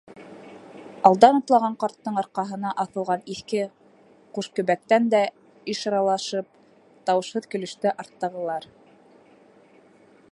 [1.09, 3.61] Алдан атлаған ҡарттың арҡаһына аҫылған иҫке
[4.37, 5.21] ҡушкөбәктән дә
[5.75, 6.51] ишаралашып,
[7.11, 8.69] тауышһыҙ көлөштө арттағылар.